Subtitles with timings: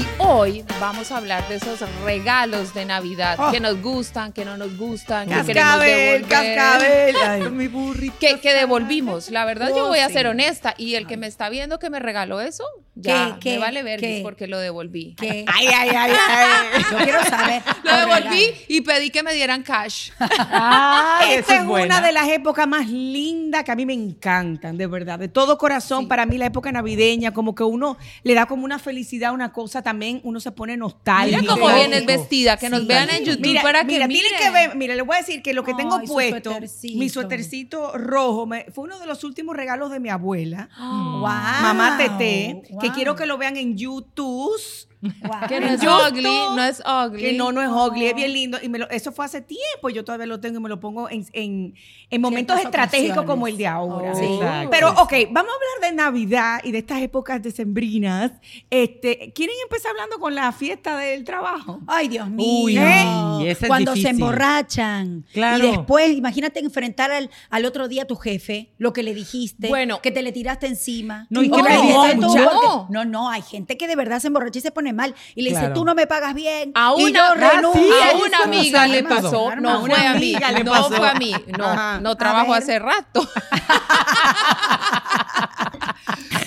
[0.00, 3.50] Y hoy vamos a hablar de esos regalos de Navidad Oh.
[3.52, 6.28] que nos gustan, que no nos gustan, que queremos Cascabel, devolver.
[6.28, 7.16] cascabel.
[7.28, 8.16] Ay, mi burrito.
[8.18, 9.30] Que, que devolvimos.
[9.30, 10.14] La verdad, yo Oh, voy a sí.
[10.14, 10.74] ser honesta.
[10.78, 12.64] Y el que me está viendo que me regaló eso,
[13.00, 15.14] ya ¿Qué, qué, me vale ver porque lo devolví.
[15.18, 15.44] ¿Qué?
[15.54, 16.82] Ay, ay, ay, ay.
[16.90, 17.62] Yo quiero saber.
[17.84, 20.10] Lo devolví y pedí que me dieran cash.
[20.20, 24.76] Esta Ay, eso es, una de las épocas más lindas que a mí me encantan,
[24.76, 25.18] de verdad.
[25.18, 26.06] De todo corazón, Sí.
[26.06, 29.82] para mí la época navideña, como que uno le da como una felicidad, una cosa
[29.82, 31.40] también, uno se pone nostálgico.
[31.40, 32.86] Mira cómo vienes vestida, que nos Sí.
[32.86, 34.22] vean en YouTube Mira, para que mira, miren.
[34.28, 36.98] tienen que ver, mira, les voy a decir que lo que tengo Ay, puesto, suétercito.
[36.98, 41.20] mi suétercito rojo, me- fue uno de los últimos regalos de mi abuela, Wow.
[41.22, 42.89] mamá Tete, que.
[42.92, 44.60] Quiero que lo vean en YouTube.
[45.02, 45.48] Wow.
[45.48, 47.20] Que no es ugly, no es ugly.
[47.22, 48.58] Que no, no es ugly, es bien lindo.
[48.62, 51.08] Y me lo- eso fue hace tiempo, yo todavía lo tengo y me lo pongo
[51.08, 51.74] en, en-
[52.10, 53.30] en momentos estratégicos ocasiones.
[53.30, 54.12] como el de ahora.
[54.14, 54.18] Oh.
[54.18, 54.68] Sí.
[54.70, 58.32] Pero, ok, vamos a hablar de Navidad y de estas épocas decembrinas.
[58.68, 61.80] Este, ¿Quieren empezar hablando con la fiesta del trabajo?
[61.86, 62.64] Ay, Dios mío.
[62.64, 63.56] Uy, ¿Eh?
[63.66, 65.24] Cuando se emborrachan.
[65.32, 65.64] Claro.
[65.64, 69.68] Y después, imagínate enfrentar al, al otro día a tu jefe, lo que le dijiste,
[69.68, 70.00] Bueno.
[70.02, 71.26] que te le tiraste encima.
[71.30, 73.76] No, y O que la me fiesta de tu- mucha- porque- No, no, hay gente
[73.76, 75.14] que de verdad se emborracha y se pone mal.
[75.34, 76.72] Y le dice, tú no me pagas bien.
[76.74, 77.82] A y una, yo renuncio.
[77.82, 81.08] sí, a una amiga le arma, pasó, no A fue una a mí, no fue
[81.08, 82.00] a mí, no, Ajá.
[82.00, 83.28] no trabajo hace rato.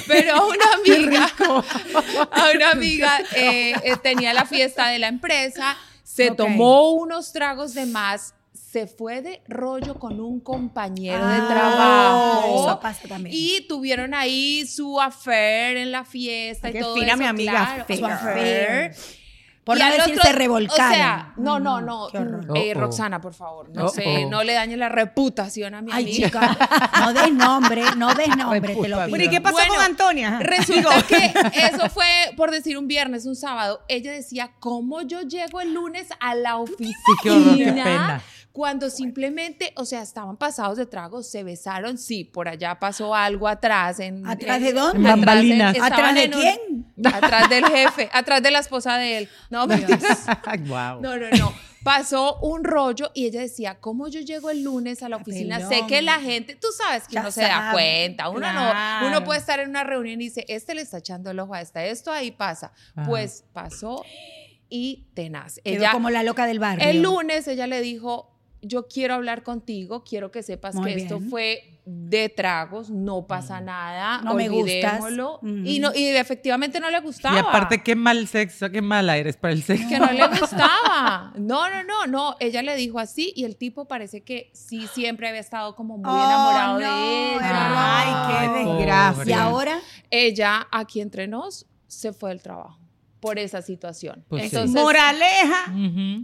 [0.07, 1.29] Pero a una amiga,
[2.31, 7.73] a una amiga eh, eh, tenía la fiesta de la empresa, se tomó unos tragos
[7.73, 8.33] de más,
[8.73, 12.65] se fue de rollo con un compañero de Ah, trabajo.
[12.65, 13.35] Eso pasa también.
[13.37, 17.51] Y tuvieron ahí su affair en la fiesta y todo fina eso, mi amiga,
[17.85, 18.95] claro, su affair.
[19.63, 20.91] Por no decir se revolcaron.
[20.91, 22.09] O sea, no, no, no.
[22.11, 22.81] mm, eh, Oh, oh.
[22.81, 24.29] Roxana, por favor, no Oh, sé, oh.
[24.29, 26.25] no le dañe la reputación a mi Ay, amiga.
[26.57, 29.07] chica, no des nombre, no des nombre, te lo pido.
[29.09, 30.39] Bueno, ¿y qué pasó Bueno, con Antonia?
[30.41, 33.85] Resulta que eso fue, por decir, un viernes, un sábado.
[33.87, 36.91] Ella decía, ¿cómo yo llego el lunes a la oficina?
[37.21, 38.21] qué horror, qué pena.
[38.53, 43.47] Cuando simplemente, o sea, estaban pasados de tragos, se besaron, sí, por allá pasó algo
[43.47, 43.99] atrás.
[43.99, 45.09] En, ¿Atrás de dónde?
[45.09, 46.93] atrás ¿Atrás de en un- quién?
[47.11, 49.29] Atrás del jefe, atrás de la esposa de él.
[49.49, 50.25] No, mentiras.
[50.67, 51.01] wow.
[51.01, 51.51] No, no, no.
[51.83, 55.67] Pasó un rollo y ella decía, ¿cómo yo llego el lunes a la oficina?
[55.67, 59.01] Sé que la gente, tú sabes que Ya uno se da cuenta, uno claro.
[59.01, 61.55] no, uno puede estar en una reunión y dice, este le está echando el ojo
[61.55, 62.71] a esta, esto ahí pasa.
[62.95, 63.07] Ajá.
[63.09, 64.05] Pues pasó
[64.69, 65.55] y tenaz.
[65.63, 66.87] Quedó Ella, como la loca del barrio.
[66.87, 68.32] el lunes ella le dijo,
[68.63, 73.59] yo quiero hablar contigo, quiero que sepas Muy que esto fue de tragos, no pasa
[73.59, 75.01] nada, No me gustas.
[75.65, 77.35] y, no, y efectivamente no le gustaba.
[77.35, 79.89] Y aparte, qué mal sexo, qué mal eres para el sexo.
[79.89, 81.33] que no le gustaba.
[81.35, 82.35] No, no, no, no.
[82.39, 86.09] Ella le dijo así y el tipo parece que sí siempre había estado como muy
[86.09, 87.39] Oh, enamorado no, de ella.
[87.99, 89.13] Ay, qué desgracia.
[89.15, 89.29] pobre.
[89.29, 92.79] Y ahora, Ella, aquí entre nos, se fue del trabajo
[93.23, 94.23] por esa situación.
[94.27, 94.55] Pues sí.
[94.55, 95.73] Entonces, Moraleja.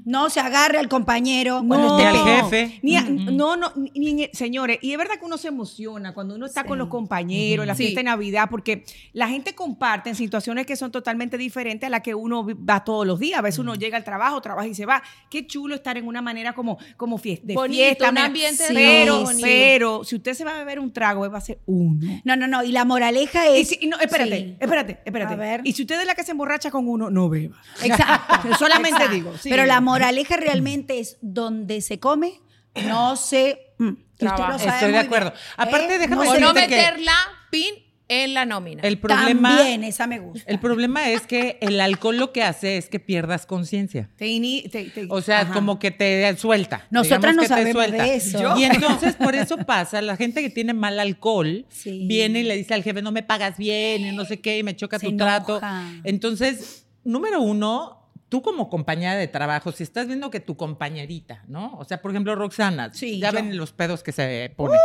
[0.05, 1.97] No se agarre al compañero cuando No.
[1.97, 2.79] Ni esté al jefe.
[2.83, 3.31] Ni a- Ujú.
[3.31, 6.61] No, no, ni- ni señores, y es verdad que uno se emociona cuando uno está
[6.63, 6.67] Sí.
[6.67, 7.83] con los compañeros, en la Sí.
[7.83, 8.83] fiesta de Navidad, porque
[9.13, 13.07] la gente comparte en situaciones que son totalmente diferentes a las que uno va todos
[13.07, 13.39] los días.
[13.39, 15.01] A veces uno llega al trabajo, trabaja y se va.
[15.29, 18.09] Qué chulo estar en una manera como, como fiesta, de Bonito, fiesta.
[18.09, 19.41] un ambiente Sí, pero, bonito.
[19.41, 22.21] pero, si usted se va a beber un trago, va a ser uno.
[22.25, 22.63] No, no, no.
[22.63, 23.69] Y la moraleja Y es.
[23.69, 24.55] si- y no, espérate, Sí.
[24.59, 25.33] espérate, espérate.
[25.33, 25.61] A ver.
[25.63, 27.61] Y si usted es la que se emborracha con uno, no beba.
[27.81, 28.55] Exacto.
[28.59, 29.13] Solamente Exacto.
[29.15, 29.33] digo.
[29.39, 29.49] sí.
[29.49, 32.39] Pero la moraleja realmente es donde se come,
[32.85, 33.73] no se.
[33.79, 35.31] mm, usted lo sabe Estoy de acuerdo.
[35.31, 35.43] bien.
[35.57, 35.99] Aparte, ¿Eh?
[35.99, 37.17] déjame No o no que- meter la
[37.49, 37.73] pin
[38.09, 38.81] en la nómina.
[38.83, 40.43] El problema, También, esa me gusta.
[40.51, 44.09] el problema es que el alcohol lo que hace es que pierdas conciencia.
[44.17, 45.53] Te ini- te- te- O sea, ajá.
[45.53, 46.87] como que te suelta.
[46.89, 48.03] Nosotras no que te sabemos suelta.
[48.03, 48.57] de eso.
[48.57, 52.05] Y entonces, por eso pasa, la gente que tiene mal alcohol Sí.
[52.07, 54.63] viene y le dice al jefe, no me pagas bien, y no sé qué, y
[54.63, 55.59] me choca Se tu trato.
[55.59, 55.91] enoja.
[56.03, 57.98] Entonces, número uno,
[58.29, 61.73] tú como compañera de trabajo, si estás viendo que tu compañerita, ¿no?
[61.79, 63.35] O sea, por ejemplo, Roxana, Sí, ya yo.
[63.35, 64.77] ven los pedos que se pone.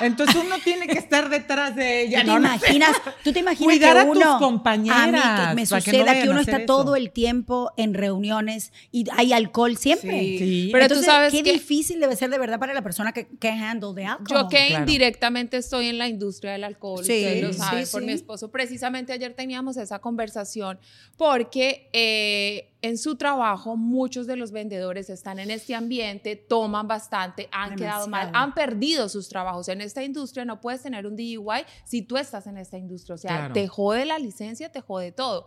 [0.00, 2.20] Entonces uno tiene que estar detrás de ella.
[2.22, 2.38] ¿Tú te ¿no?
[2.40, 2.54] No sé.
[2.56, 5.92] imaginas, tú te imaginas Cuidar que a tus compañeras, a mí que me para que
[5.92, 6.66] no suceda que uno está eso.
[6.66, 10.18] todo el tiempo en reuniones y hay alcohol siempre.
[10.20, 10.38] Sí.
[10.38, 10.68] Sí.
[10.72, 13.50] Pero tú sabes qué que- difícil debe ser de verdad para la persona que que
[13.50, 14.26] handle de alcohol.
[14.44, 14.84] Yo que Claro.
[14.84, 17.92] indirectamente estoy en la industria del alcohol, Sí, ustedes lo saben, sí.
[17.92, 18.50] por mi esposo.
[18.50, 20.78] Precisamente ayer teníamos esa conversación
[21.16, 27.48] porque eh, en su trabajo muchos de los vendedores están en este ambiente, toman bastante,
[27.50, 29.68] han quedado mal, han perdido sus trabajos.
[29.68, 33.14] En esta industria no puedes tener un DUI si tú estás en esta industria.
[33.14, 33.54] O sea, Claro.
[33.54, 35.46] te jode la licencia, te jode todo.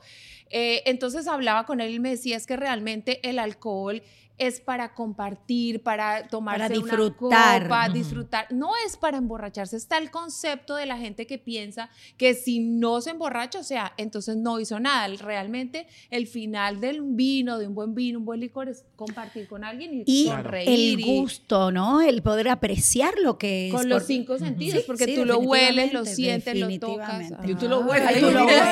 [0.50, 4.02] Eh, entonces hablaba con él y me decía es que realmente el alcohol
[4.40, 7.64] es para compartir, para tomarse Para una disfrutar.
[7.64, 7.94] copa, Ujú.
[7.94, 8.48] disfrutar.
[8.54, 9.76] No es para emborracharse.
[9.76, 13.92] Está el concepto de la gente que piensa que si no se emborracha, o sea,
[13.98, 15.10] entonces no hizo nada.
[15.18, 19.66] Realmente el final del vino, de un buen vino, un buen licor, es compartir con
[19.66, 21.00] alguien y, Y sonreír.
[21.00, 22.00] el gusto, ¿no?
[22.02, 23.74] El poder apreciar lo que es.
[23.74, 27.32] con los cinco sentidos, Sí, porque sí, tú lo hueles, lo sientes, lo tocas.
[27.46, 28.08] Y tú lo hueles.
[28.08, 28.64] Ay, tú lo hueles.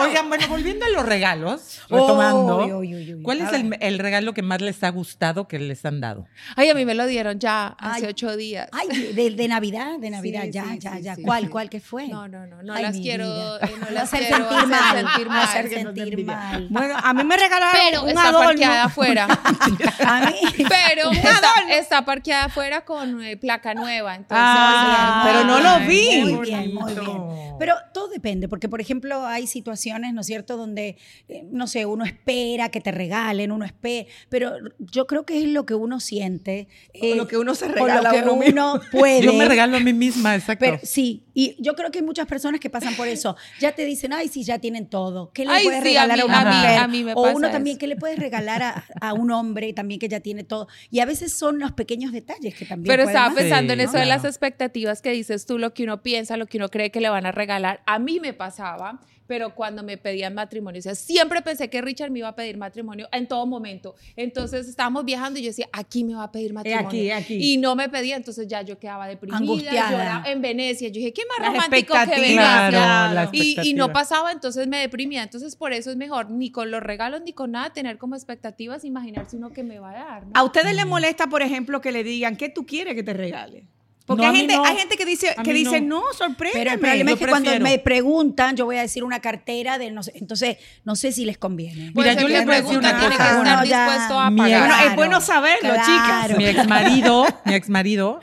[0.00, 3.22] Oigan, bueno, volviendo a los regalos, retomando, Uy, uy, uy, uy.
[3.22, 6.26] ¿cuál es el, el regalo que más les ha gustado que les han dado?
[6.56, 8.10] Ay, a mí me lo dieron ya hace Ay.
[8.10, 8.68] ocho días.
[8.72, 11.14] Ay, de, de Navidad, de Navidad, Sí, ya, sí, ya, sí, ya.
[11.16, 11.48] sí, ¿Cuál, sí.
[11.50, 12.08] cuál que fue?
[12.08, 13.26] No, no, no, no Ay, las quiero,
[13.58, 15.42] eh, no las hacer quiero sentir hacer mal, sentir mal.
[15.42, 16.68] hacer sentir mal.
[16.70, 18.46] Bueno, a mí me regalaron Pero un está adorno.
[18.48, 19.26] parqueada afuera.
[20.06, 20.40] A mí.
[20.56, 24.14] Pero está, está parqueada afuera con eh, placa nueva.
[24.14, 26.32] Entonces, Ah, eh, pero no lo vi.
[26.32, 27.00] Muy bien, muy bonito.
[27.02, 27.52] bien.
[27.58, 30.96] Pero todo depende, porque por ejemplo hay situaciones, ¿no es cierto?, donde,
[31.28, 35.48] eh, no sé, uno espera que te regalen, uno espera, pero yo creo que es
[35.48, 36.66] lo que uno siente.
[36.92, 39.22] eh, O lo que uno se o regala lo a que uno puede.
[39.22, 40.64] Yo me regalo a mí misma, exacto.
[40.64, 43.36] Pero sí, y yo creo que hay muchas personas que pasan por eso.
[43.60, 45.30] Ya te dicen, ay, sí, ya tienen todo.
[45.32, 46.78] ¿Qué le Ay, puedes sí, regalar a, mí- una a mí- mujer?
[46.78, 47.78] a mí me o pasa uno también.
[47.78, 50.66] ¿qué le puedes regalar a, a un hombre también que ya tiene todo?
[50.90, 54.06] Y a veces son los pequeños detalles que también Pero estaba pensando en eso de
[54.06, 57.08] las expectativas que dices tú, lo que uno piensa, lo que uno cree que le
[57.08, 57.80] van a regalar.
[57.86, 59.00] A mí me pasaba,
[59.32, 62.58] pero cuando me pedían matrimonio, o sea, siempre pensé que Richard me iba a pedir
[62.58, 63.94] matrimonio en todo momento.
[64.14, 66.86] Entonces estábamos viajando y yo decía, aquí me va a pedir matrimonio.
[66.86, 67.54] aquí, aquí.
[67.54, 69.38] Y no me pedía, entonces ya yo quedaba deprimida.
[69.38, 69.90] Angustiada.
[69.90, 70.88] lloraba en Venecia.
[70.88, 72.68] Yo dije, qué más Las romántico que Venecia.
[72.68, 75.22] Claro, la Y, y no pasaba, entonces me deprimía.
[75.22, 78.84] Entonces, por eso es mejor ni con los regalos ni con nada tener como expectativas,
[78.84, 80.26] imaginarse uno que me va a dar.
[80.26, 80.32] ¿no?
[80.34, 83.64] ¿A ustedes les molesta, por ejemplo, que le digan qué tú quieres que te regale?
[84.06, 84.64] Porque No, hay, gente, no.
[84.64, 86.00] hay gente que dice, que dice no.
[86.00, 86.58] no, sorprende.
[86.58, 89.78] Pero el problema yo es que cuando me preguntan, yo voy a decir una cartera
[89.78, 91.92] de no sé, entonces no sé si les conviene.
[91.94, 93.38] Mira, yo les pregunta una tiene que cosa.
[93.38, 94.68] estar Uno dispuesto a pagar.
[94.68, 95.82] Bueno, es bueno saberlo, claro.
[95.82, 96.38] chicas.
[96.38, 98.18] Mi ex marido, mi ex marido,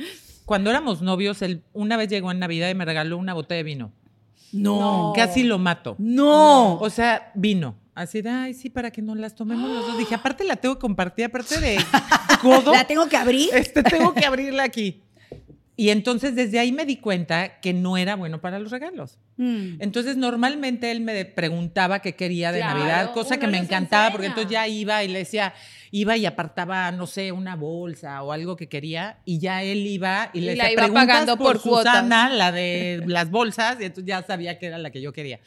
[0.46, 3.64] cuando éramos novios, él una vez llegó en Navidad y me regaló una botella de
[3.64, 3.92] vino.
[4.52, 5.14] No.
[5.16, 5.96] Casi lo mato.
[6.00, 6.80] No.
[6.80, 7.76] O sea, vino.
[7.96, 9.98] Así de, ay, sí, para que nos las tomemos los dos.
[9.98, 11.78] Dije, aparte la tengo que compartir, aparte de
[12.42, 12.72] codo.
[12.72, 13.50] La tengo que abrir.
[13.54, 15.04] este, tengo que abrirla aquí.
[15.80, 19.18] Y entonces desde ahí me di cuenta que no era bueno para los regalos.
[19.38, 19.82] Mm.
[19.82, 24.28] Entonces normalmente él me preguntaba qué quería de Claro, Navidad, cosa que me encantaba porque
[24.28, 25.54] entonces ya iba y le decía,
[25.92, 30.32] iba y apartaba, no sé, una bolsa o algo que quería y ya él iba
[30.34, 31.94] y Y le la decía, iba "Preguntas pagando por cuotas".
[31.94, 35.40] Susana, la de las bolsas, y entonces ya sabía que era la que yo quería.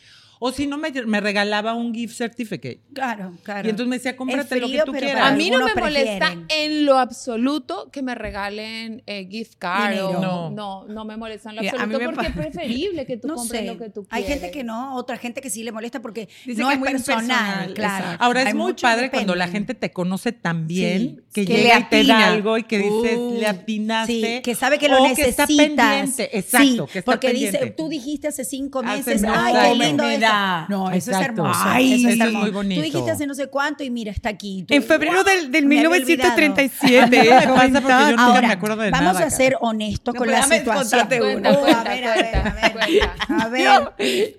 [0.45, 2.81] O si no, me, me regalaba un gift certificate.
[2.93, 3.67] Claro, claro.
[3.67, 5.23] Y entonces me decía, cómprate Es lo que frío, tú quieras.
[5.31, 10.21] A mí no me molesta en lo absoluto que me regalen eh, gift card o
[10.21, 10.51] No.
[10.51, 13.29] no, no me molesta en lo Mira, a mí absoluto porque es preferible que tú
[13.29, 13.67] no compres sé.
[13.67, 14.11] lo que tú quieres.
[14.11, 16.81] Hay gente que no, otra gente que sí le molesta porque Dice no que es
[16.81, 18.05] muy personal, personal, claro.
[18.05, 18.25] exacto.
[18.25, 21.57] Ahora es Hay muy padre cuando la gente te conoce tan bien Sí, que, que
[21.63, 24.37] llega le y te da algo y que dices, Uh, le atinaste.
[24.37, 25.47] Sí, que sabe que lo o necesitas.
[25.47, 27.59] Que está pendiente, exacto, Sí, que está porque pendiente.
[27.59, 30.32] dice, tú dijiste hace cinco meses, ay, qué lindo esto.
[30.69, 31.43] No, eso es Exacto.
[31.43, 31.61] hermoso.
[31.65, 32.43] Ay, eso es, eso es hermoso.
[32.45, 32.81] muy bonito.
[32.81, 34.65] Tú dijiste hace no sé cuánto y mira, está aquí.
[34.67, 35.91] Tú- En febrero del, del olvidado.
[36.37, 37.01] 1937.
[37.01, 38.11] A mí no me pasa porque yo comentaron.
[38.11, 40.75] nunca Ahora, me acuerdo de vamos nada, a ser honestos No, con la situación.
[40.77, 41.51] contarte Cuenta.
[41.53, 42.73] Oh, cuenta, a ver, a ver, a ver.
[42.73, 43.17] cuenta.
[43.45, 43.63] A ver.
[43.65, 43.93] Yo,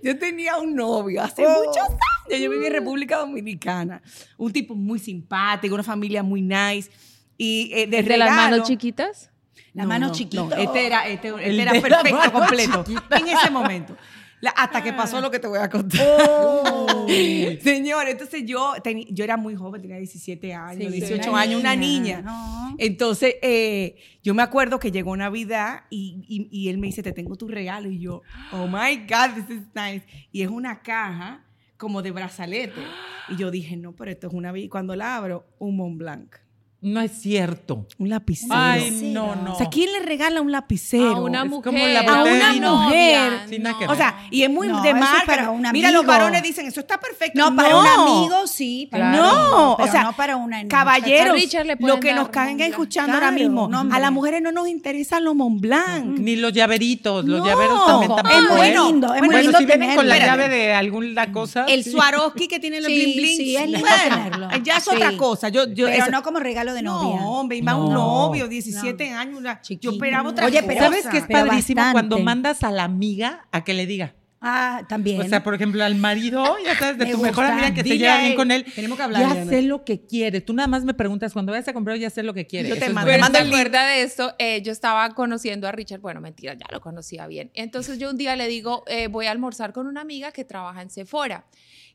[0.04, 1.64] yo tenía un novio hace Oh.
[1.66, 2.42] muchos años.
[2.42, 4.02] Yo vivía en República Dominicana.
[4.38, 6.90] Un tipo muy simpático, una familia muy nice.
[7.38, 9.30] Y eh, de, ¿De las manos chiquitas?
[9.74, 10.44] La mano chiquita.
[10.44, 12.86] No, este era, este, este era perfecto, completo.
[13.10, 13.98] En ese momento.
[14.44, 16.02] La- hasta que pasó lo que te voy a contar.
[16.30, 17.08] Oh.
[17.62, 18.74] Señor, entonces yo,
[19.10, 22.76] yo era muy joven, tenía 17 años, Sí, 18 una años, una niña, no.
[22.78, 27.14] Entonces, eh, yo me acuerdo que llegó Navidad y, y- y él me dice, te
[27.14, 27.90] tengo tu regalo.
[27.90, 30.06] Y yo, oh my God, this is nice.
[30.34, 31.46] Y es una caja
[31.78, 32.82] como de brazalete.
[33.30, 34.52] Y yo dije, no, pero esto es una...
[34.52, 34.68] vi-".
[34.68, 36.36] Cuando la abro, un Mont Blanc.
[36.84, 37.88] No es cierto.
[37.98, 38.54] Un lapicero.
[38.54, 39.54] Ay, no, no.
[39.54, 41.16] O sea, ¿quién le regala un lapicero?
[41.16, 41.74] A una es mujer.
[41.74, 43.32] como la A una mujer.
[43.50, 45.24] Sí, nada que O sea, y es muy No, de marca.
[45.26, 46.12] para un Mira, los amigo.
[46.12, 47.40] varones dicen, eso está perfecto.
[47.40, 48.90] No, para un amigo sí.
[48.92, 51.38] Para No, un amigo, pero o sea, no para una Caballeros,
[51.80, 55.36] lo que nos caen escuchando ahora Claro, mismo, a las mujeres no nos interesan los
[55.36, 56.20] Mont Blanc.
[56.20, 57.46] Ni los llaveritos, los No.
[57.46, 58.36] llaveros también Es tampoco.
[58.38, 58.88] Es muy bueno.
[58.88, 61.66] lindo, es Bueno, muy lindo si vienen con la llave de alguna cosa.
[61.70, 61.84] El.
[61.86, 63.38] Swarovski que tiene los bling bling.
[63.38, 64.50] sí, es lindo tenerlo.
[64.64, 65.48] Ya es otra cosa.
[65.50, 67.22] Pero eso- no como regalo de novia.
[67.22, 68.28] No, hombre, más un No.
[68.28, 69.38] novio, 17 años.
[69.40, 70.68] una- yo esperaba otra Oye, cosa.
[70.68, 71.94] pero- ¿Sabes qué es padrísimo bastante.
[71.94, 74.16] cuando mandas a la amiga a que le diga?
[74.46, 75.22] Ah, también.
[75.22, 77.54] O sea, por ejemplo, al marido, ya sabes, de Me tu mejor gusta.
[77.54, 78.66] amiga que se Dile lleva a bien con él.
[78.76, 79.50] Tenemos que hablar, Ya Diana.
[79.52, 80.42] sé lo que quiere.
[80.42, 82.68] Tú nada más me preguntas, cuando vayas a comprar, ya sé lo que quiere.
[82.70, 83.10] Yo te mando.
[83.10, 83.54] Te el link.
[83.54, 87.52] acuerdas de esto, Eh, yo estaba conociendo a Richard, bueno, mentira, ya lo conocía bien.
[87.54, 90.82] Entonces yo un día le digo, eh, voy a almorzar con una amiga que trabaja
[90.82, 91.46] en Sephora.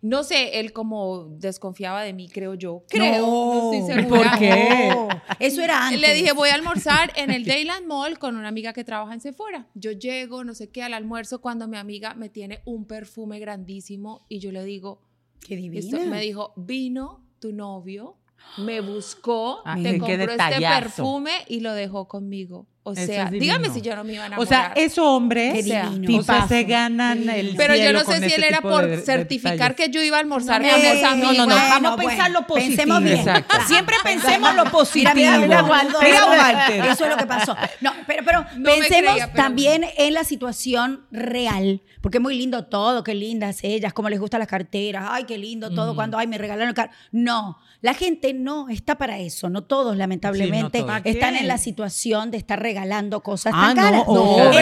[0.01, 2.85] No sé, él como desconfiaba de mí, creo yo.
[2.89, 4.31] Creo, no, estoy segura.
[4.31, 4.91] ¿Por qué?
[4.95, 5.09] No,
[5.41, 6.01] Eso era antes.
[6.01, 9.21] Le dije, voy a almorzar en el Dayland Mall con una amiga que trabaja en
[9.21, 9.67] Sephora.
[9.75, 14.25] Yo llego, no sé qué, al almuerzo cuando mi amiga me tiene un perfume grandísimo
[14.29, 15.01] y yo le digo,
[15.45, 15.81] Qué divina.
[15.81, 18.17] esto- me dijo, vino tu novio,
[18.59, 22.69] me buscó, Ay, te compró este perfume y lo dejó conmigo.
[22.89, 24.49] O Eso sea, es dígame si yo no me iba a O enamorar.
[24.49, 28.29] sea, esos hombres O sea, o se ganan el Pero yo cielo no con sé
[28.29, 29.77] si él era por de- de certificar detalles.
[29.77, 31.17] que yo iba a almorzar No, eh, no.
[31.17, 32.09] No, no, no, Bueno, vamos a bueno.
[32.09, 32.77] pensar lo positivo.
[32.77, 33.19] Pensemos bien.
[33.19, 33.57] Exacto.
[33.67, 35.13] Siempre pensemos lo positivo.
[35.15, 36.85] Mira, mira, Waldo, Mira, eso- Walter.
[36.87, 37.57] Eso es lo que pasó.
[37.81, 42.37] No, pero, pero No pensemos creía, pero también en la situación real, porque es muy
[42.37, 46.17] lindo todo, qué lindas ellas, cómo les gustan las carteras, ay, qué lindo todo, cuando,
[46.19, 46.93] ay, me regalaron el carro.
[47.13, 51.03] No, la gente no está para eso, no todos lamentablemente Sí, no todos.
[51.05, 52.78] están ¿Para en la situación de estar regalando
[53.23, 54.03] cosas Ah, tan no, caras.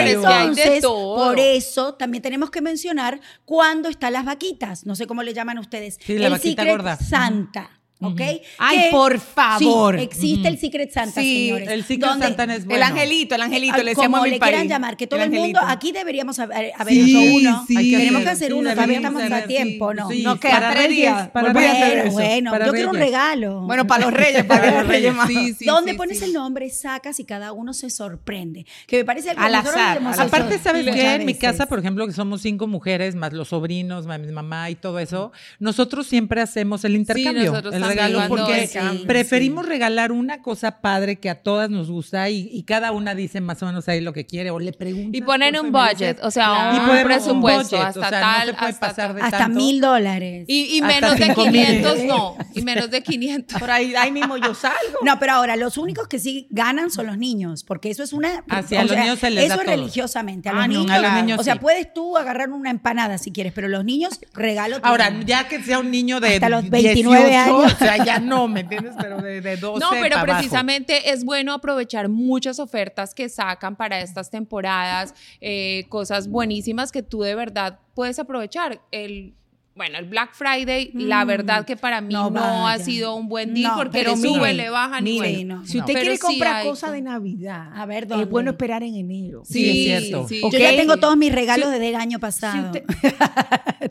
[0.07, 1.25] es que hay de Entonces, todo.
[1.25, 5.57] por eso también tenemos que mencionar cuándo están las vaquitas, no sé cómo le llaman
[5.59, 6.95] ustedes, Sí, la el vaquita Secret gorda.
[6.97, 7.69] Santa.
[7.99, 8.21] ¿Ok?
[8.59, 9.97] Ay, Que- por favor.
[9.97, 11.69] Sí, existe el Secret Santa, Sí, señores.
[11.69, 12.85] el Secret donde- Santa es El bueno.
[12.85, 15.91] angelito, el angelito, Ah, le decíamos como le quieran llamar, que todo el, mundo, aquí
[15.91, 17.65] deberíamos haber, haber Sí, hecho uno.
[17.67, 17.75] sí.
[17.75, 20.09] Hay que- tenemos que hacer sí, uno, todavía estamos a tiempo, sí, ¿no?
[20.09, 21.29] sí, No, que para tres Reyes, días.
[21.29, 22.13] para a Reyes.
[22.13, 23.07] Bueno, bueno, para yo quiero un Reyes.
[23.11, 23.61] regalo.
[23.61, 25.27] Bueno, para los reyes, para los reyes reyes, más.
[25.27, 26.25] Sí, sí, ¿Dónde sí, pones sí.
[26.25, 28.65] el nombre, sacas y cada uno se sorprende?
[28.85, 31.15] Que me parece algo Al que nosotros azar, Aparte, ¿sabes qué?
[31.15, 34.69] En mi casa, por ejemplo, que somos cinco mujeres, más los sobrinos, más mi mamá
[34.69, 39.65] y todo eso, nosotros siempre hacemos el intercambio, nosotros el también regalo, porque sí, preferimos
[39.65, 43.61] regalar una cosa padre que a todas nos gusta y, y cada una dice más
[43.63, 45.17] o menos ahí lo que quiere o le pregunta.
[45.17, 46.69] Y poner un budget, o sea, Claro.
[46.69, 47.07] un Y ponemos un
[47.41, 49.57] presupuesto budget, hasta o sea, tal, no se puede hasta pasar de Hasta tanto.
[49.57, 50.45] mil dólares.
[50.47, 51.51] Y, y Hasta menos de cinco mil.
[51.65, 53.59] 500 no, y menos de 500.
[53.59, 54.77] Por ahí, ahí mismo yo salgo.
[55.03, 58.43] No, pero ahora los únicos que sí ganan son los niños, porque eso es una.
[58.49, 60.49] Ah, los niños se les Eso da es religiosamente.
[60.49, 61.59] A Ah, los, no, niños, a los niños O sea, sí.
[61.59, 64.77] puedes tú agarrar una empanada si quieres, pero los niños regalo.
[64.83, 67.75] Ahora, ya que sea un niño de Hasta los 29 18, años.
[67.77, 68.95] O sea, ya no, ¿me entiendes?
[68.99, 70.33] Pero de, de 12 No, pero abajo.
[70.33, 77.03] precisamente es bueno aprovechar muchas ofertas que sacan para estas temporadas, eh, cosas buenísimas que
[77.03, 78.81] tú de verdad puedes aprovechar.
[78.91, 79.33] El,
[79.77, 83.29] bueno, el Black Friday, la Mm, verdad que para mí no no, ha sido un
[83.29, 85.55] buen No, porque pero sube, miren, le bajan y miren, bueno.
[85.61, 85.65] no.
[85.67, 88.25] Si usted quiere comprar cosas de Navidad, A ver, es ¿dónde?
[88.25, 89.43] bueno esperar en enero.
[89.45, 90.27] Sí, es cierto.
[90.27, 90.41] sí.
[90.51, 92.65] Yo ya tengo todos mis regalos desde el año pasado.
[92.71, 92.83] usted-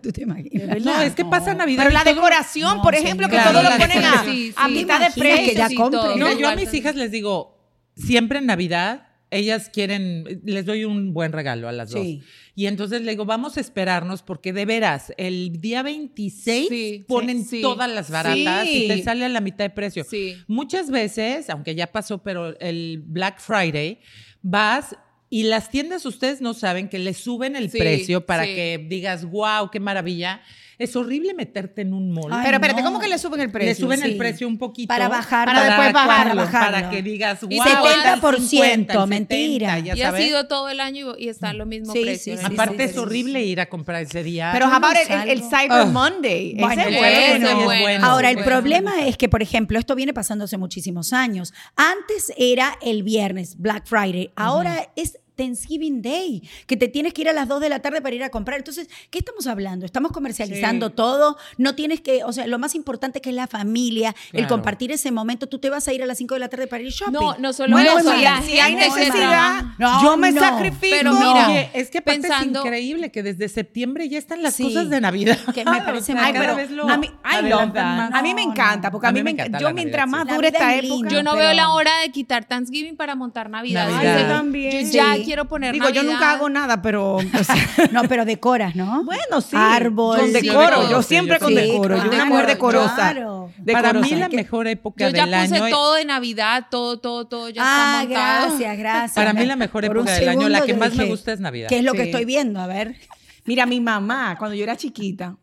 [0.02, 0.85] ¿Tú te imaginas?
[0.85, 1.85] No, es que pasa Navidad.
[1.85, 4.35] Pero la decoración, No, por ejemplo, que Claro, todo lo ponen a, decoración.
[4.35, 4.73] Sí, a sí.
[4.73, 5.52] mitad de que precio.
[5.55, 6.00] ya sí, compre.
[6.00, 6.14] todo.
[6.16, 7.57] Mira, No, yo a mis hijas les digo,
[7.95, 12.23] siempre en Navidad, ellas quieren, les doy un buen regalo a las Sí.
[12.58, 17.44] Y entonces le digo, vamos a esperarnos porque de veras, el día 26 Sí, ponen
[17.44, 17.60] sí, sí.
[17.60, 20.06] todas las baratas y te sale a la mitad de precio.
[20.46, 24.00] Muchas veces, aunque ya pasó, pero el Black Friday,
[24.40, 24.96] vas
[25.28, 29.70] y las tiendas ustedes no saben que le suben el precio para que digas, wow,
[29.70, 30.40] qué maravilla.
[30.78, 32.30] Es horrible meterte en un mall.
[32.30, 32.88] Ay, Pero espérate, no.
[32.88, 33.68] ¿cómo que le suben el precio?
[33.68, 34.11] Le suben sí.
[34.11, 34.88] el precio un poquito.
[34.88, 35.54] Para bajarlo.
[35.54, 39.75] Para después bajarlo, Para que digas, wow, Y está el 70%, 50, el mentira.
[39.76, 42.37] 70, ya Y ha sido todo el año y, está en lo mismo Sí, precio.
[42.37, 44.50] sí, sí, Aparte sí, es sí, horrible ir a comprar ese día.
[44.52, 45.42] Pero no el, el.
[45.42, 45.87] Cyber.
[45.87, 46.56] Monday.
[46.59, 47.49] Bueno, ese bueno.
[47.49, 47.80] es bueno.
[47.80, 48.06] bueno.
[48.06, 48.50] Ahora, el bueno.
[48.50, 51.54] problema es que, por ejemplo, esto viene pasando hace muchísimos años.
[51.76, 54.30] Antes era el viernes, Black Friday.
[54.37, 58.00] Ahora es Thanksgiving Day, que te tienes que ir a las 2 de la tarde
[58.00, 58.59] para ir a comprar.
[58.59, 59.87] Entonces, ¿qué estamos hablando?
[59.87, 60.93] Estamos comercializando Sí.
[60.97, 61.37] todo.
[61.59, 65.11] No tienes que, o sea, lo más importante que es la familia, el compartir ese
[65.11, 65.47] momento.
[65.47, 67.12] Tú te vas a ir a las 5 de la tarde para ir shopping.
[67.12, 68.11] No, no solo Bueno, eso,
[68.45, 69.62] si, hay necesidad.
[69.78, 70.40] No, yo me no.
[70.40, 70.97] sacrifico.
[70.97, 74.55] Pero mira, Oye, es que aparte pensando- es increíble que desde septiembre ya están las
[74.55, 74.64] Sí.
[74.64, 75.38] cosas de Navidad.
[75.55, 77.73] Que me parece O sea, muy- cada pero vez lo a mí, I love adelantan
[77.75, 77.97] that.
[77.97, 78.14] más.
[78.14, 80.75] A mí me encanta, porque a mí me encanta Yo mientras Navidad, más dure esta
[80.76, 81.09] época.
[81.11, 83.88] Yo no pero- veo la hora de quitar Thanksgiving para montar Navidad.
[83.90, 84.16] Navidad.
[84.16, 84.87] Ay, Yo también.
[84.87, 85.25] Yo ya Sí.
[85.26, 87.16] Quiero poner Digo, yo nunca hago nada, pero.
[87.16, 87.54] o sea,
[87.92, 89.04] No, pero decoras, ¿no?
[89.04, 89.56] bueno, sí.
[89.56, 90.18] Árbol.
[90.18, 90.90] Con Sí, decoro.
[90.90, 91.54] yo siempre con sí.
[91.54, 92.00] decoro.
[92.00, 92.95] Sí, Yo una mujer decorosa.
[92.95, 93.50] claro.
[93.73, 95.68] Para mí la que- mejor época Yo ya del puse año.
[95.75, 98.47] todo de Navidad, todo, todo, todo ya Ah, está montado.
[98.49, 99.12] gracias, gracias.
[99.14, 101.68] Para mí la mejor época del año, la que más me gusta es Navidad.
[101.68, 102.61] ¿Qué es lo que estoy viendo?
[102.61, 102.97] A ver.
[103.45, 105.37] Mira, mi mamá, cuando yo era chiquita,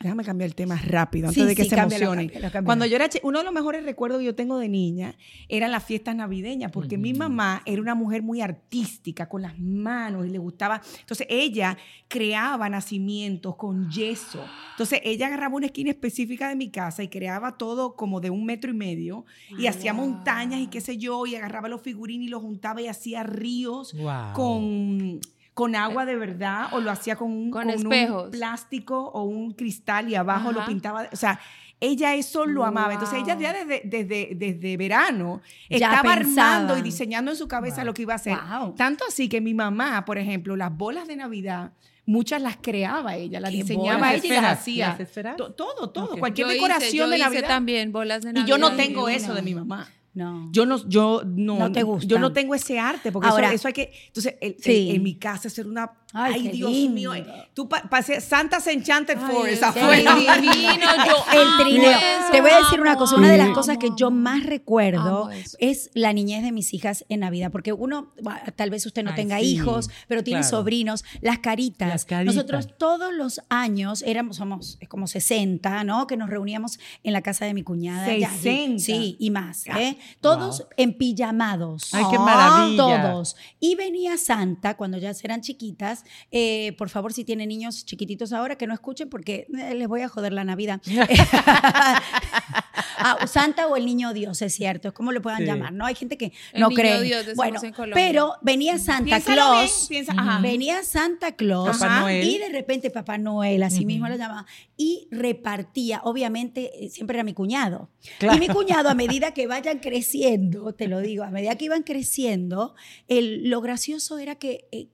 [0.00, 2.26] déjame cambiar el tema rápido, antes Sí, de que sí, se cámbialo, emocione.
[2.28, 2.64] cámbialo, cámbialo.
[2.66, 5.14] Cuando yo era uno de los mejores recuerdos que yo tengo de niña
[5.48, 10.26] eran las fiestas navideñas, porque mi mamá era una mujer muy artística, con las manos,
[10.26, 10.80] y le gustaba.
[11.00, 11.76] Entonces, ella
[12.08, 14.44] creaba nacimientos con yeso.
[14.72, 18.44] Entonces, ella agarraba una esquina específica de mi casa y creaba todo como de un
[18.44, 19.24] metro y medio,
[19.58, 22.86] y hacía montañas y qué sé yo, y agarraba los figurines y los juntaba y
[22.88, 24.32] hacía ríos Wow.
[24.34, 25.20] con,
[25.58, 28.30] con agua de verdad o lo hacía con un, Con espejos.
[28.30, 31.08] plástico o un cristal y abajo lo pintaba.
[31.12, 31.40] O sea,
[31.80, 32.92] ella eso lo amaba.
[32.92, 37.82] Entonces ella ya desde, desde, desde verano Ya estaba armando y diseñando en su cabeza
[37.82, 38.38] lo que iba a hacer.
[38.60, 38.74] Wow.
[38.76, 41.72] Tanto así que mi mamá, por ejemplo, las bolas de Navidad,
[42.06, 44.24] muchas las creaba ella, las ¿Qué diseñaba bolas?
[44.24, 44.96] ella y las hacía.
[45.36, 46.16] Todo, todo.
[46.18, 47.48] Cualquier Yo hice- decoración yo de hice Navidad.
[47.48, 48.46] también bolas de Navidad.
[48.46, 49.88] Y yo no tengo eso de mi mamá.
[50.18, 50.48] No.
[50.52, 52.08] Yo no, yo no, No te gusta.
[52.08, 53.92] Yo no tengo ese arte, porque Ahora- eso, eso hay que.
[54.08, 54.90] Entonces, el- el- Sí.
[54.90, 55.92] en mi casa hacer una.
[56.14, 57.12] Ay, Dios lindo.
[57.12, 57.12] mío.
[57.52, 60.14] Tú pa- pasé Santa's Enchanted Ay, Forest es afuera.
[60.16, 61.90] divino, yo El trineo.
[61.90, 64.42] eso, Te voy a decir una cosa, una de las amo, cosas que yo más
[64.44, 69.02] recuerdo es la niñez de mis hijas en Navidad, porque uno, bueno, tal vez usted
[69.04, 70.56] no Ay, tenga sí, hijos, pero tiene claro.
[70.56, 71.88] sobrinos, las caritas.
[71.88, 72.34] Las caritas.
[72.34, 76.06] Nosotros todos los años éramos, somos como 60, ¿no?
[76.06, 78.16] Que nos reuníamos en la casa de mi cuñada.
[78.16, 78.78] Ya, sí, 60.
[78.82, 79.98] Sí, y más, ¿eh?
[80.20, 81.92] Todos en pijamados.
[81.92, 83.02] Ay, qué maravilla.
[83.02, 83.36] Todos.
[83.60, 86.04] Y venía Santa cuando ya eran chiquitas.
[86.30, 90.02] eh, por favor, si tienen niños chiquititos ahora, que no escuchen porque eh, les voy
[90.02, 90.80] a joder la Navidad.
[92.98, 94.88] Ah, Santa o el niño Dios, es cierto.
[94.88, 95.46] Es como le puedan Sí.
[95.46, 95.86] llamar, ¿no?
[95.86, 97.02] Hay gente que El no niño cree.
[97.02, 97.94] Dios, bueno, en Colombia.
[98.06, 99.86] pero venía Santa Piénsalo Claus.
[99.88, 100.40] bien, piensa- ajá.
[100.40, 104.12] Venía Santa Claus Papá y de repente Papá Noel, así mismo Ujú.
[104.12, 107.90] lo llamaba, y repartía, obviamente, eh, siempre era mi cuñado.
[108.18, 108.36] Claro.
[108.36, 111.82] Y mi cuñado, a medida que vayan creciendo, te lo digo, a medida que iban
[111.82, 112.74] creciendo,
[113.08, 114.66] el, lo gracioso era que...
[114.72, 114.88] eh,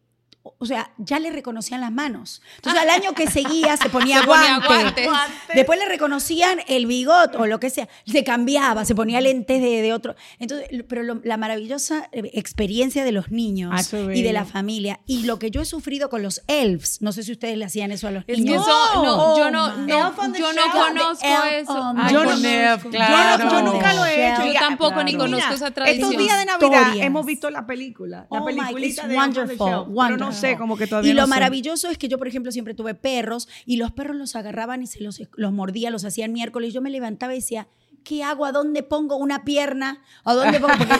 [0.58, 2.42] o sea, ya le reconocían las manos.
[2.56, 5.04] Entonces, al año que seguía se ponía, Se ponía guante.
[5.06, 5.56] guantes.
[5.56, 7.88] Después le reconocían el bigot o lo que sea.
[8.06, 10.14] Se cambiaba, se ponía lentes de, de otro.
[10.38, 13.82] Entonces, pero lo- la maravillosa eh, experiencia de los niños Ah,
[14.14, 15.00] y de la familia.
[15.06, 17.00] Y lo que yo he sufrido con los elves.
[17.00, 18.62] No sé si ustedes le hacían eso a los Es que niños.
[18.62, 19.86] eso, no, yo Oh, no, my.
[19.86, 21.72] no, Elf on the yo no conozco Elf eso.
[21.72, 23.50] on Ay, the Yo no- Elf, Yo no- claro.
[23.50, 24.44] Yo, nunca lo he hecho.
[24.46, 26.10] Yo tampoco ni Mira, conozco esa tradición.
[26.12, 27.06] Estos días de Navidad Historias.
[27.06, 28.26] hemos visto la película.
[28.30, 30.33] La Oh it's de Elf on the wonderful, no wonderful.
[30.34, 31.30] Sé, como que todavía Y lo no sé.
[31.30, 34.86] maravilloso es que yo, por ejemplo, siempre tuve perros y los perros los agarraban y
[34.86, 36.72] se los, los mordía, los hacían miércoles.
[36.74, 37.68] Yo me levantaba y decía,
[38.04, 38.44] ¿qué hago?
[38.44, 40.02] ¿A dónde pongo una pierna?
[40.25, 40.75] ¿A dónde pongo?
[40.78, 40.94] Porque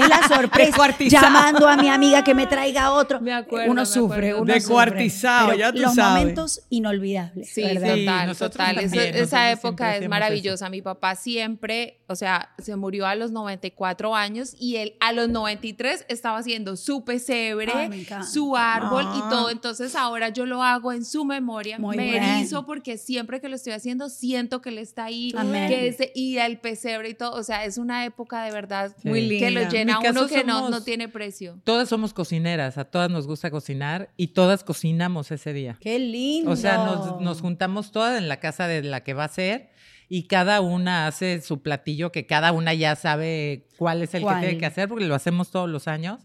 [0.00, 0.94] es la sorpresa.
[1.08, 3.20] Llamando a mi amiga que me traiga otro.
[3.20, 4.42] Me acuerdo, Uno me sufre, acuerdo.
[4.42, 5.58] uno Descuartizado, sufre.
[5.58, 6.20] ya Pero tú Los sabes.
[6.20, 7.50] momentos inolvidables.
[7.50, 8.32] Sí, ¿verdad?
[8.32, 10.68] Sí, total, esa época es maravillosa.
[10.70, 15.28] Mi papá siempre, o sea, se murió a los 94 años y él a los
[15.28, 19.28] 93 estaba haciendo su pesebre, Ay, su árbol y Ah.
[19.30, 19.50] todo.
[19.50, 21.78] Entonces ahora yo lo hago en su memoria.
[21.78, 22.22] Muy me bien.
[22.22, 25.68] erizo porque siempre que lo estoy haciendo siento que él está ahí, Amén.
[25.68, 27.32] que ese, y el pesebre y todo.
[27.32, 29.08] O sea, es una época de verdad Sí.
[29.08, 29.70] Muy que lo linda.
[29.70, 31.58] llena a uno que no, no tiene precio.
[31.64, 35.76] Todas somos cocineras, a todas nos gusta cocinar y todas cocinamos ese día.
[35.80, 36.50] Qué lindo.
[36.50, 39.70] O sea, nos, nos juntamos todas en la casa de la que va a ser
[40.08, 44.40] y cada una hace su platillo que cada una ya sabe cuál es el ¿Cuál?
[44.40, 46.18] que tiene que hacer porque lo hacemos todos los años.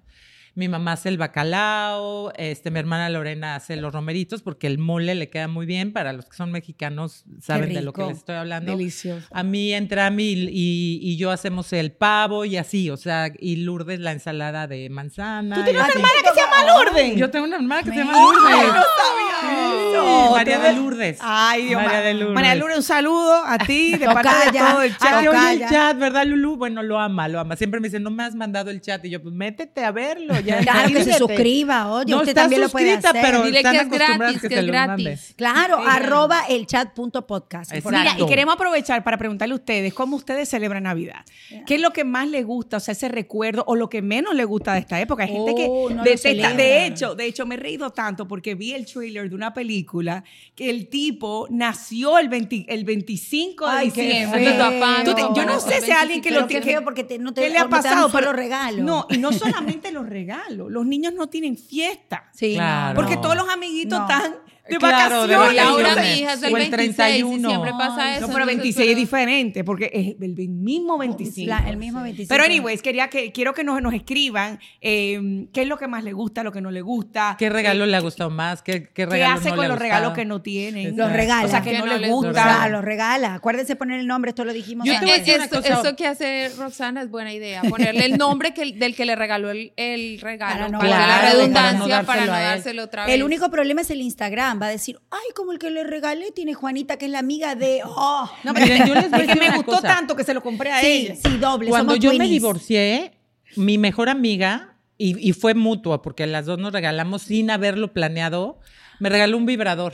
[0.56, 5.14] Mi mamá hace el bacalao, este, mi hermana Lorena hace los romeritos porque el mole
[5.14, 5.92] le queda muy bien.
[5.94, 8.72] Para los que son mexicanos saben de lo que les estoy hablando.
[8.72, 9.28] Delicioso.
[9.32, 13.32] A mí, entre a mí y, y yo hacemos el pavo y así, o sea,
[13.38, 15.56] y Lourdes la ensalada de manzana.
[15.58, 17.16] ¿Tú tienes y una hermana que se llama Lourdes?
[17.18, 18.12] Yo tengo una hermana que se llama.
[18.14, 18.68] Lourdes.
[18.68, 19.48] no sabía Sí,
[19.96, 20.32] eso.
[20.32, 21.18] María de Lourdes.
[21.22, 22.34] Ay, Dios María de Lourdes.
[22.36, 25.28] María Lourdes, un saludo a ti de parte de todo el chat.
[25.28, 26.58] oye el chat, ¿verdad, Lulu?
[26.58, 27.56] Bueno, lo ama, lo ama.
[27.56, 29.04] Siempre me dice, no me has mandado el chat.
[29.06, 30.34] Y yo, pues métete a verlo.
[30.46, 33.22] Ya, Claro que se suscriba, oye, No usted está también lo puede suscrita, hacer.
[33.22, 35.34] pero Dile que es gratis, que es gratis.
[35.36, 35.84] Claro, Sí.
[35.90, 37.74] arroba el chat.podcast.
[37.74, 37.98] Exacto.
[37.98, 41.26] Mira, y queremos aprovechar para preguntarle a ustedes cómo ustedes celebran Navidad.
[41.66, 44.34] ¿Qué es lo que más les gusta, o sea, ese recuerdo, o lo que menos
[44.36, 45.24] les gusta de esta época?
[45.24, 46.54] Hay gente Oh, que no lo detesta.
[46.54, 50.24] De hecho, de hecho, me he reído tanto porque vi el trailer de una película
[50.56, 54.42] que el tipo nació el, 20 el 25 de Ay, diciembre.
[54.46, 56.82] te- no, yo no no, sé si hay alguien que lo tiene.
[56.82, 58.10] porque te- no te- ¿Qué le ha no pasado?
[58.12, 58.84] Pero- regalo.
[58.84, 60.35] No, y no solamente los regalos.
[60.50, 62.30] Los niños no tienen fiesta.
[62.34, 62.96] Sí, Claro.
[62.96, 64.06] Porque todos los amiguitos No.
[64.08, 64.36] están
[64.68, 65.56] de Claro, de vacaciones.
[65.56, 66.16] Laura, vacaciones.
[66.16, 67.50] mi hija, es del O el 26 y 31.
[67.50, 68.22] siempre pasa eso.
[68.28, 71.50] No, pero entonces, 26 es pero- diferente porque es el mismo 25.
[71.50, 72.30] La- el mismo 25.
[72.34, 76.04] Pero anyways, quería que, quiero que nos, nos escriban eh, qué es lo que más
[76.04, 77.36] le gusta, lo que no le gusta.
[77.38, 78.62] ¿Qué regalo le ha gustado más?
[78.62, 80.98] ¿Qué, qué ¿Qué regalo hace no con le los regalos que no tienen?
[80.98, 81.46] Los regala.
[81.46, 82.30] O sea, que, Que no, no les les gusta.
[82.30, 82.44] gusta.
[82.44, 83.34] Claro, los regala.
[83.36, 85.74] Acuérdense poner el nombre, esto lo dijimos Yo Eh, te voy a eh, decir cosa.
[85.76, 87.62] esto que hace Roxana es buena idea.
[87.70, 90.54] Ponerle el nombre que, del que le regaló el, el regalo.
[90.56, 93.14] Para no- Valga la redundancia para para no dárselo otra vez.
[93.16, 94.55] El único problema es el Instagram.
[94.62, 97.56] Va a decir, ay, como el que le regalé tiene Juanita, que es la amiga
[97.56, 97.82] de.
[97.86, 99.88] Oh, No, Miren, yo les voy a que me gustó cosa.
[99.88, 101.16] tanto que se lo compré a sí, ella.
[101.16, 101.70] sí, doble.
[101.70, 103.14] Cuando somos yo me divorcié,
[103.56, 108.60] mi mejor amiga, y, y fue mutuo, porque las dos nos regalamos sin haberlo planeado,
[109.00, 109.94] me regaló un vibrador.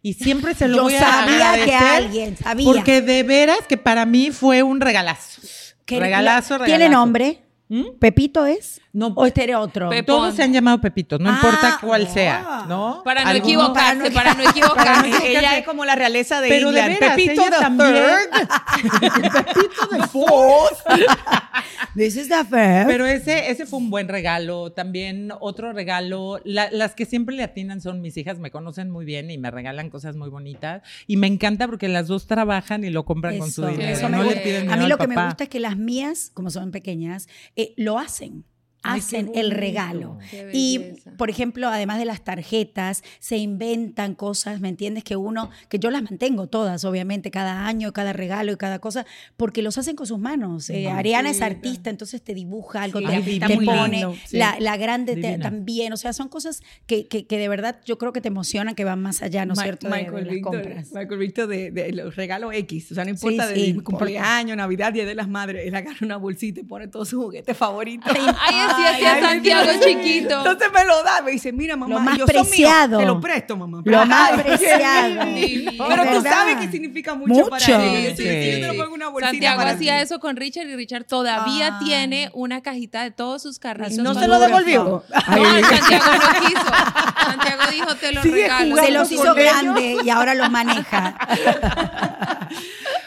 [0.00, 2.64] Y siempre se lo Yo voy a sabía que alguien sabía.
[2.66, 5.42] Porque de veras que para mí fue un regalazo.
[5.86, 6.64] Regalazo, regalazo.
[6.64, 7.42] ¿Tiene nombre?
[7.70, 7.98] ¿Mm?
[7.98, 8.80] ¿Pepito es?
[8.94, 9.90] No, ¿O este era otro?
[10.06, 12.12] Todos se han llamado Pepitos, no Ah, importa cuál ah.
[12.12, 13.02] sea, ¿no?
[13.04, 15.28] Para no Algunos- equivocarse, para no equivocarse.
[15.38, 17.94] Ella es como la realeza de Pero de veras, Pepito ella the también.
[17.94, 18.48] third.
[19.44, 20.78] Pepito the fourth.
[21.94, 22.88] This is the first.
[22.88, 24.72] Pero ese, ese fue un buen regalo.
[24.72, 26.40] También otro regalo.
[26.44, 29.50] la- las que siempre le atinan son mis hijas, me conocen muy bien y me
[29.50, 30.82] regalan cosas muy bonitas.
[31.06, 33.90] Y me encanta porque las dos trabajan y lo compran con su dinero.
[33.92, 36.30] eso me no le piden A mí lo que me gusta es que las mías,
[36.34, 38.44] como son pequeñas, eh, lo hacen.
[38.82, 40.18] Ay, Hacen el regalo.
[40.52, 40.80] Y,
[41.16, 45.02] por ejemplo, además de las tarjetas, se inventan cosas, ¿me entiendes?
[45.04, 49.04] Que uno, que yo las mantengo todas, obviamente, cada año, cada regalo y cada cosa,
[49.36, 50.70] porque los hacen con sus manos.
[50.70, 53.06] Eh, Ariana es artista, entonces te dibuja algo, Sí,
[53.40, 54.04] te, te pone.
[54.26, 54.38] sí.
[54.38, 55.92] La, la grande te- también.
[55.92, 58.84] O sea, son cosas que, que, que de verdad yo creo que te emocionan, que
[58.84, 59.88] van más allá, ¿no es cierto?
[59.88, 60.92] De- de Michael las Victor, compras.
[60.92, 62.92] Michael Victor de, de los regalos X.
[62.92, 65.66] O sea, no importa Sí, de cumpleaños, Navidad, Día de las Madres.
[65.66, 68.12] Él agarra una bolsita y pone todos sus juguetes favoritos.
[68.14, 68.22] Ay,
[68.84, 69.84] así hacía Ay, Santiago Dios.
[69.84, 70.38] chiquito.
[70.38, 72.98] Entonces me lo da, me dice, mira mamá, Lo más yo, "Son míos, preciado.
[72.98, 73.82] te lo presto mamá.
[73.84, 75.24] Lo más Ay, preciado.
[75.88, 77.48] Pero tú sabes que significa mucho, Mucho.
[77.50, 78.16] para él.
[78.16, 78.50] Sí, Sí, sí.
[78.60, 81.78] Yo te lo pongo una bolsita Santiago para hacía eso con Richard y Richard todavía
[81.78, 81.84] Ay.
[81.86, 83.98] tiene una cajita de todos sus carritos.
[83.98, 84.84] No se lo devolvió.
[84.84, 85.02] No,
[85.68, 86.66] Santiago no quiso.
[87.26, 88.76] Santiago dijo, te lo Sigue regalo.
[88.76, 89.36] Se los hizo ellos.
[89.36, 91.16] grande y ahora los maneja.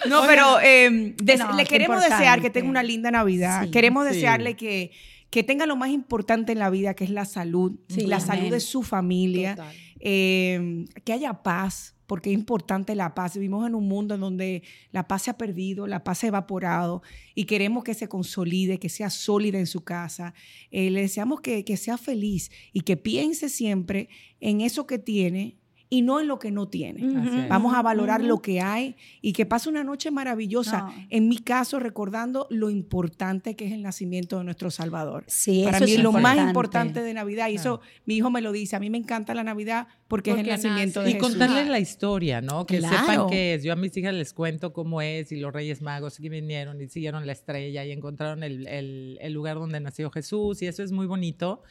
[0.07, 3.63] No, pero eh, des- No, le queremos desear que tenga una linda Navidad.
[3.65, 3.71] Sí.
[3.71, 4.15] queremos Sí.
[4.15, 4.91] desearle que,
[5.31, 8.27] que tenga lo más importante en la vida, que es la salud, Sí, la amén.
[8.27, 9.55] salud de su familia,
[9.99, 13.35] eh, que haya paz, porque es importante la paz.
[13.35, 16.29] Vivimos en un mundo en donde la paz se ha perdido, la paz se ha
[16.29, 17.01] evaporado
[17.33, 20.33] y queremos que se consolide, que sea sólida en su casa.
[20.71, 24.09] Eh, le deseamos que, que sea feliz y que piense siempre
[24.41, 25.55] en eso que tiene
[25.93, 27.01] y no en lo que no tiene.
[27.19, 27.47] Así.
[27.49, 30.83] Vamos a valorar lo que hay y que pase una noche maravillosa.
[30.83, 30.93] No.
[31.09, 35.25] En mi caso, recordando lo importante que es el nacimiento de nuestro Salvador.
[35.27, 36.49] Sí, Para eso mí es lo más importante.
[36.49, 37.49] importante de Navidad.
[37.49, 38.77] Y eso mi hijo me lo dice.
[38.77, 41.03] A mí me encanta la Navidad porque, Porque es el nacimiento nace.
[41.03, 41.27] de Y Jesús.
[41.29, 42.65] contarles la historia, ¿no?
[42.65, 42.97] Que Claro.
[42.97, 43.63] sepan qué es.
[43.63, 46.87] Yo a mis hijas les cuento cómo es y los Reyes Magos que vinieron y
[46.87, 50.93] siguieron la estrella y encontraron el, el- el lugar donde nació Jesús y eso es
[50.93, 51.63] muy bonito.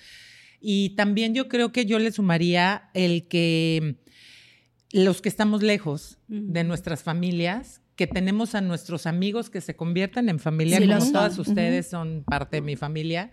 [0.61, 3.96] Y también yo creo que yo le sumaría el que
[4.92, 10.29] los que estamos lejos de nuestras familias, que tenemos a nuestros amigos que se conviertan
[10.29, 13.31] en familia, Sí, como todas ustedes son parte de mi familia,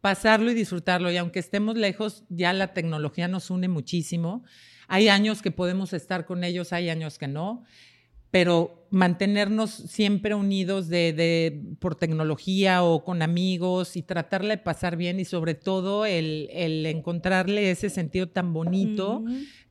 [0.00, 1.10] pasarlo y disfrutarlo.
[1.10, 4.44] Y aunque estemos lejos, ya la tecnología nos une muchísimo.
[4.86, 7.64] Hay años que podemos estar con ellos, hay años que no,
[8.32, 14.96] pero mantenernos siempre unidos de, de- por tecnología o con amigos y tratarle de pasar
[14.96, 19.22] bien y sobre todo el, el encontrarle ese sentido tan bonito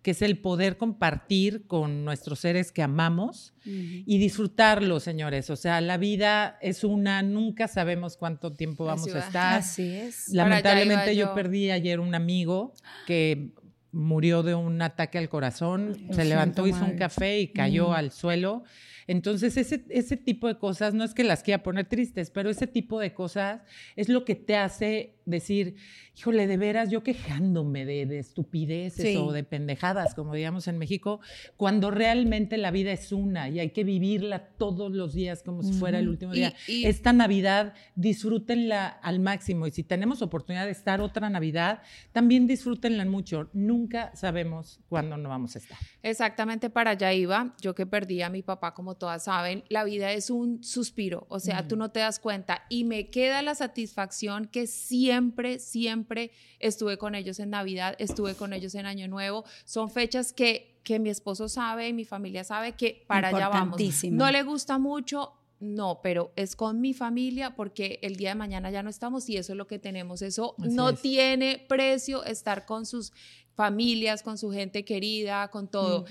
[0.02, 5.52] que es el poder compartir con nuestros seres que amamos y disfrutarlo, señores.
[5.52, 9.60] O sea, la vida es una, nunca sabemos cuánto tiempo vamos a estar.
[9.60, 10.30] Así es.
[10.30, 11.36] Lamentablemente yo.
[11.36, 12.74] perdí ayer un amigo
[13.06, 13.52] que
[13.91, 17.93] murió de un ataque al corazón, Lo se levantó, hizo un café y cayó Mm.
[17.93, 18.63] al suelo.
[19.08, 22.67] Entonces, ese, ese tipo de cosas, no es que las quiera poner tristes, pero ese
[22.67, 23.62] tipo de cosas
[23.95, 25.75] es lo que te hace decir,
[26.17, 29.15] híjole, de veras, yo quejándome de, de estupideces Sí.
[29.17, 31.19] o de pendejadas, como digamos en México,
[31.57, 35.73] cuando realmente la vida es una y hay que vivirla todos los días como si
[35.73, 36.12] fuera el Ujú.
[36.13, 36.53] último Y- día.
[36.67, 41.81] y- Esta Navidad, disfrútenla al máximo y si tenemos oportunidad de estar otra Navidad,
[42.12, 43.49] también disfrútenla mucho.
[43.53, 45.77] Nunca sabemos cuándo no vamos a estar.
[46.03, 47.55] Exactamente para allá iba.
[47.62, 51.39] Yo que perdí a mi papá, como todas saben, la vida es un suspiro, o
[51.39, 52.63] sea, tú no te das cuenta.
[52.69, 55.20] Y me queda la satisfacción que siempre,
[55.60, 59.43] siempre estuve con ellos en Navidad, estuve con ellos en Año Nuevo.
[59.65, 63.79] Son fechas que, que mi esposo sabe y mi familia sabe que para allá vamos.
[64.12, 65.34] No le gusta mucho.
[65.60, 69.38] No, pero es con mi familia porque el día de mañana ya no estamos y
[69.38, 70.23] eso es lo que tenemos.
[70.23, 71.01] Eso Así no es.
[71.01, 73.13] tiene precio estar con sus
[73.53, 76.05] familias, con su gente querida, con todo.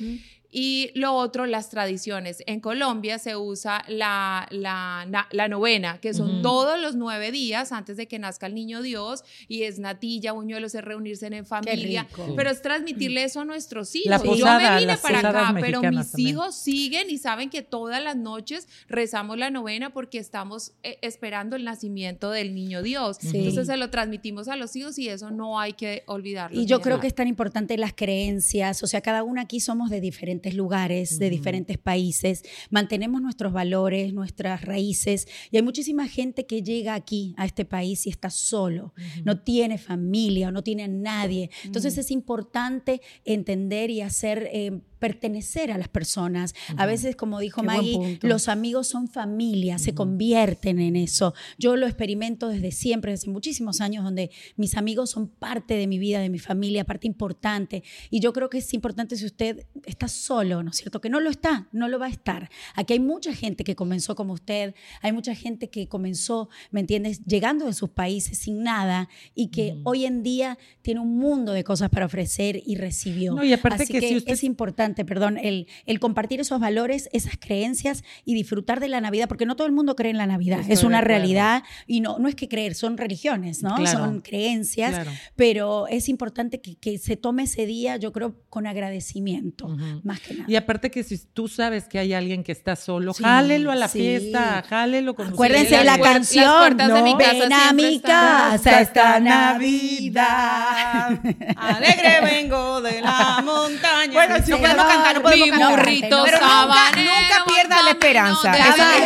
[0.53, 2.43] Y lo otro, las tradiciones.
[2.47, 7.71] En Colombia se usa la, la, na- la novena, que son todos los nueve días
[7.73, 12.07] antes de que nazca el niño Dios, y es natilla, buñuelos, es reunirse en familia.
[12.37, 14.11] Pero es transmitirle eso a nuestros hijos.
[14.11, 16.29] La Yo posada, me vine las para acá, pero mis también.
[16.29, 21.55] hijos siguen y saben que todas las noches rezamos la novena porque estamos eh, esperando
[21.57, 23.19] el nacimiento del niño Dios.
[23.21, 23.39] Sí.
[23.39, 26.61] Entonces se lo transmitimos a los hijos y eso no hay que olvidarlo.
[26.61, 27.03] Y yo creo nada.
[27.03, 31.19] que es tan importante las creencias, o sea, cada uno aquí somos de diferentes lugares,
[31.19, 37.35] de diferentes países, mantenemos nuestros valores, nuestras raíces, y hay muchísima gente que llega aquí,
[37.37, 41.51] a este país, y está solo, no tiene familia o no tiene a nadie.
[41.65, 44.49] Entonces es importante entender y hacer...
[44.53, 46.55] eh, pertenecer a las personas.
[46.77, 51.35] A veces, como dijo Qué Maggie, los amigos son familia, se convierten en eso.
[51.59, 55.99] Yo lo experimento desde siempre, desde muchísimos años, donde mis amigos son parte de mi
[55.99, 57.83] vida, de mi familia, parte importante.
[58.11, 61.01] Y yo creo que es importante si usted está solo, ¿no es cierto?
[61.01, 62.51] Que no lo está, no lo va a estar.
[62.75, 67.25] Aquí hay mucha gente que comenzó como usted, hay mucha gente que comenzó, ¿me entiendes?,
[67.25, 71.65] llegando de sus países sin nada y que hoy en día tiene un mundo de
[71.65, 73.35] cosas para ofrecer y recibió.
[73.35, 77.09] No, y aparte Así que si usted- es importante, perdón, el, el compartir esos valores,
[77.13, 80.27] esas creencias y disfrutar de la Navidad, porque no todo el mundo cree en la
[80.27, 83.75] Navidad, Estoy es de una realidad y no, no es que creer, son religiones, ¿no?
[83.77, 83.99] Claro.
[83.99, 85.11] Son creencias, Claro.
[85.37, 90.01] pero es importante que, que se tome ese día, yo creo, con agradecimiento, Ujú.
[90.05, 90.45] más que nada.
[90.49, 93.77] Y aparte que si tú sabes que hay alguien que está solo, Sí, jálelo a
[93.77, 94.01] la sí.
[94.01, 97.05] fiesta, jálelo con Acuérdense de las la las canción, de ¿no?
[97.05, 101.21] mi casa Ven a mi casa esta Navidad.
[101.57, 104.13] Alegre vengo de la montaña.
[104.13, 105.71] Bueno, no sí, podemos cantar, no podemos mi cantar.
[105.71, 108.53] burrito Pero nunca, sabanero, nunca pierda la esperanza.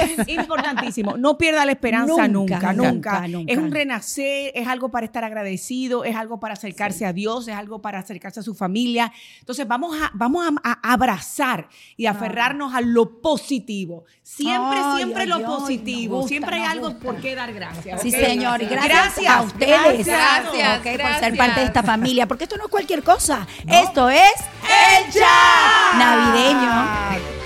[0.05, 1.17] Eso es importantísimo.
[1.17, 3.29] No pierda la esperanza Nunca, nunca, nunca, nunca.
[3.29, 3.53] nunca.
[3.53, 7.55] Es un renacer, es algo para estar agradecido, es algo para acercarse a Dios, es
[7.55, 9.13] algo para acercarse a su familia.
[9.41, 14.05] Entonces vamos a, vamos a, a abrazar y a aferrarnos a lo positivo.
[14.23, 16.17] Siempre, Ay, siempre ay, lo positivo.
[16.17, 17.05] gusta, siempre hay algo gusta.
[17.05, 18.01] por qué dar gracias.
[18.03, 18.15] Sí, ¿ok?
[18.15, 18.61] señor.
[18.61, 20.07] Gracias, Gracias, a ustedes.
[20.07, 22.27] gracias, Por ser parte de esta familia.
[22.27, 23.47] Porque esto no es cualquier cosa.
[23.67, 27.44] Esto es El Chat Navideño.